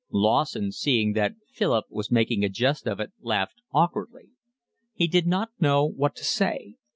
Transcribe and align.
Lawson, 0.09 0.71
seeing 0.71 1.13
that 1.13 1.35
Philip 1.53 1.85
was 1.91 2.09
making 2.09 2.43
a 2.43 2.49
jest 2.49 2.87
of 2.87 2.99
it, 2.99 3.11
laughed 3.21 3.61
awkwardly. 3.71 4.29
He 4.95 5.05
did 5.05 5.27
not 5.27 5.49
know 5.59 5.85
what 5.85 6.15
to 6.15 6.23
say. 6.23 6.77